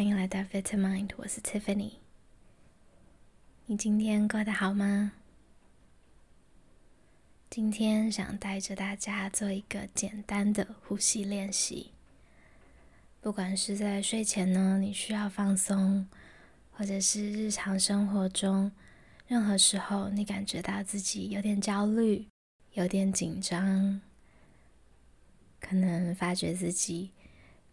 [0.00, 1.96] 欢迎来到 Vitamind，我是 Tiffany。
[3.66, 5.12] 你今天过得好吗？
[7.50, 11.90] 今天想带着大家做一个简单的呼吸练习。
[13.20, 16.08] 不管是在睡前呢，你需要放松，
[16.70, 18.72] 或者是日常生活中，
[19.26, 22.26] 任何时候你感觉到自己有点焦虑、
[22.72, 24.00] 有点紧张，
[25.60, 27.10] 可能发觉自己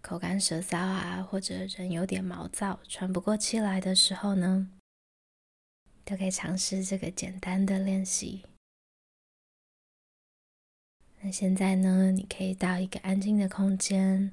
[0.02, 4.70] 口干舌燥啊，或者人有点毛躁、喘不过气来的时候呢，
[6.06, 8.46] 都可以尝试这个简单的练习。
[11.22, 14.32] 那现在呢，你可以到一个安静的空间，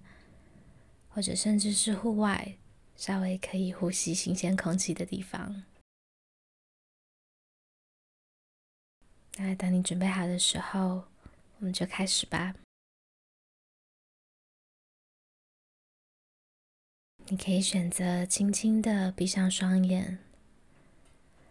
[1.09, 2.57] 或者甚至是户外，
[2.95, 5.65] 稍微可以呼吸新鲜空气的地方。
[9.37, 11.09] 那当你准备好的时候，
[11.57, 12.55] 我们就开始吧。
[17.29, 20.19] 你可以选择轻轻的闭上双眼，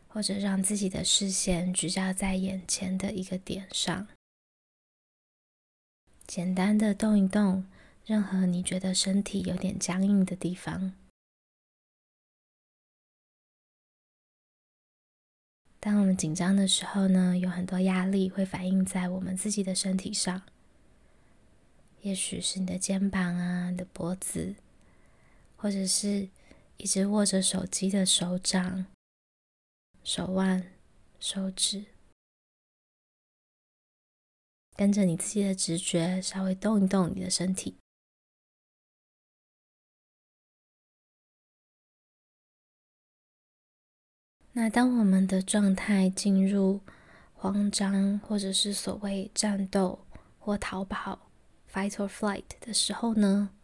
[0.08, 4.08] 或者让自己的视线聚焦在眼前的一个点上，
[6.28, 7.66] 简单的动一动
[8.06, 10.94] 任何你觉得身体有点僵硬的地方。
[15.80, 20.44] 当我们紧张的时候呢，有很多压力会反映在我们自己的身体上，
[22.04, 24.56] 也许是你的肩膀啊，你的脖子。
[25.64, 26.28] 或者是
[26.76, 28.86] 一直握着手机的手掌、
[30.04, 30.74] 手腕、
[31.22, 31.86] 手指，
[34.76, 37.78] 跟着你自己的直觉，稍微动一动你的身体。
[44.52, 46.82] 那当我们的状态进入
[47.34, 50.06] 慌张，或者是所谓战斗
[50.38, 51.32] 或逃跑
[51.72, 53.56] （fight or flight） 的时候呢？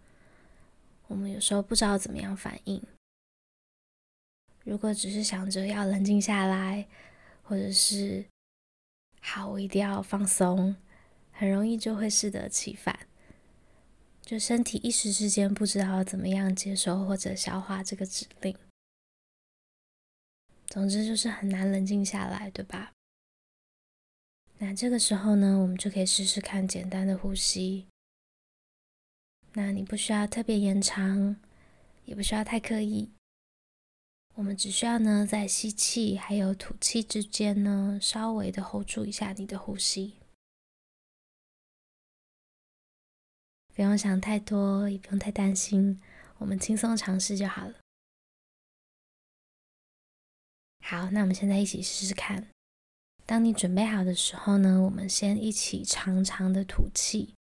[1.10, 2.82] 我们有时候不知道怎么样反应。
[4.64, 6.88] 如果只是想着要冷静下来，
[7.44, 8.26] 或者是
[9.20, 10.76] 好，我一定要放松，
[11.32, 13.08] 很容易就会适得其反，
[14.22, 18.56] 就身体一时之间不知道怎么样接受或者消化这个指令。
[20.67, 22.94] 总之就是很难冷静下来，对吧？
[24.60, 27.88] 那这个时候呢，我们就可以试试看简单的呼吸。
[29.61, 31.36] 那你不需要特别延长，
[32.05, 33.11] 也不需要太刻意。
[34.36, 40.14] 我们只需要呢，在吸气还有吐气之间呢，稍微的 hold 住一下你的呼吸，
[43.75, 46.02] 不用想太多，也不用太担心，
[46.37, 47.73] 我们轻松尝试就好了。
[50.86, 52.47] 好，那我们现在一起试试看。
[53.26, 57.36] 当你准备好的时候呢，我们先一起长长的吐气。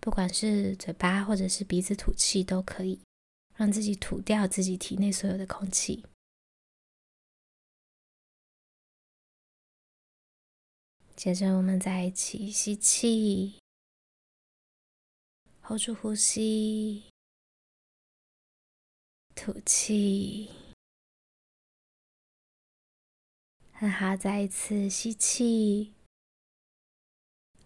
[0.00, 3.00] 不管是嘴巴或者是鼻子吐气都可以，
[3.54, 6.04] 让自己吐掉自己体内所有的空气。
[11.14, 13.58] 接着我们再一起吸气
[15.60, 17.04] ，hold 住呼吸，
[19.34, 20.48] 吐气。
[23.72, 25.92] 很好，再一次吸气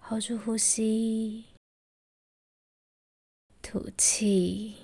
[0.01, 1.54] ，hold 住呼吸。
[3.67, 4.77] 吐气，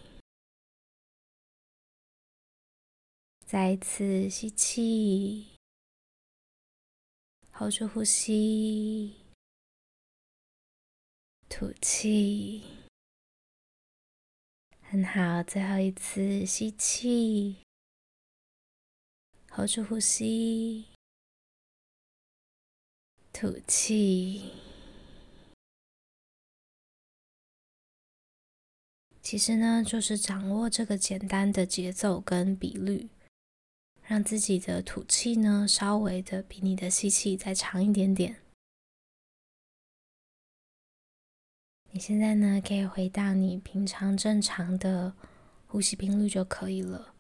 [3.45, 5.55] 再一次吸气
[7.53, 9.15] ，hold 住呼吸，
[11.51, 12.65] 吐气，
[14.81, 15.43] 很好。
[15.43, 17.59] 最后一次吸气
[19.51, 20.87] ，hold 住呼吸，
[23.31, 24.70] 吐气。
[29.31, 33.09] 其实呢，就是掌握这个简单的节奏跟比率，
[34.03, 38.39] 让自己的吐气呢稍微的比你的吸气再长一点点。
[41.93, 45.15] 你现在呢可以回到你平常正常的
[45.69, 47.15] 呼吸频率就可以了。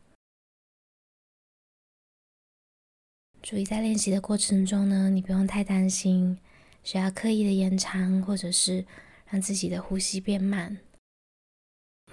[3.40, 6.36] 注意在练习的过程中呢，你不用太担心
[6.82, 8.84] 需要刻意的延长，或者是
[9.28, 10.78] 让自己的呼吸变慢。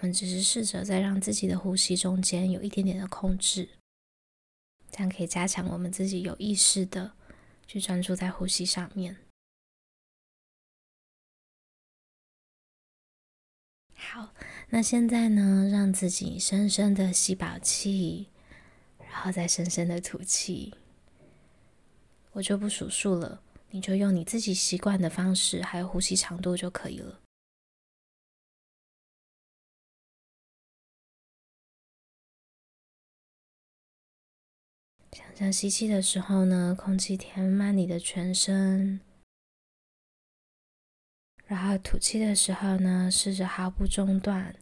[0.08, 3.68] 们只是试着在让自己的呼吸中间有一点点的控制，
[4.90, 7.12] 这样可以加强我们自己有意识的
[7.68, 9.18] 去专注在呼吸上面。
[13.94, 14.34] 好，
[14.70, 18.30] 那现在呢，让自己深深的吸饱气，
[19.00, 20.74] 然后再深深的吐气。
[22.32, 27.20] 我就不数数了，你就用你自己习惯的方式，还有呼吸长度就可以了。
[35.38, 39.00] 像吸气的时候呢，空气填满你的全身；
[41.46, 44.56] 然后吐气的时候呢，试着毫不中断，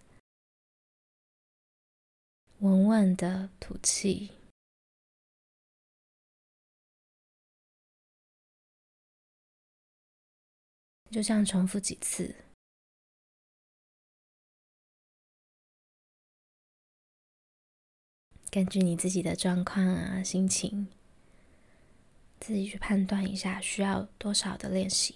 [2.60, 4.32] 稳稳的吐气。
[11.10, 12.36] 就这样重复几次，
[18.56, 20.88] 根据你自己的状况啊、心情，
[22.40, 25.16] 自己去判断一下需要多少的练习，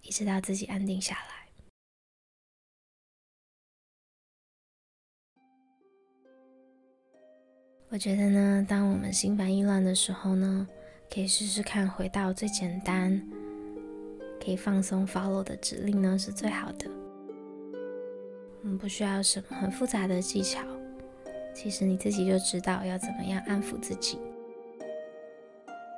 [0.00, 1.46] 一直到自己安定下来。
[7.90, 10.66] 我觉得呢，当我们心烦意乱的时候呢，
[11.12, 13.22] 可以试试看回到最简单。
[14.42, 16.90] 可以放松 follow 的指令呢，是最好的。
[18.62, 20.64] 我们不需要什么很复杂的技巧，
[21.54, 24.18] 其实你自己就知道要怎么样安抚自己。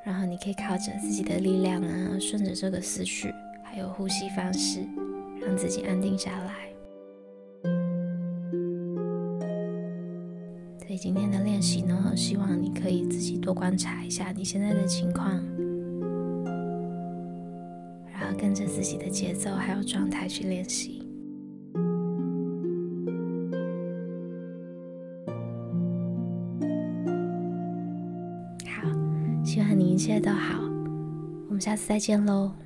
[0.05, 3.33] 然后你可以靠着自己的力量啊，顺着这个思绪，
[3.65, 4.87] 还有呼吸方式，
[5.41, 6.55] 让自己安定下来。
[10.79, 15.31] 所以今天的练习呢，希望你可以自己多观察一下你现在的情况。
[18.13, 20.96] 然后跟着自己的节奏还有状态去练习。
[29.57, 30.61] 希望你一切都好。
[31.49, 32.66] 我们下次再见喽。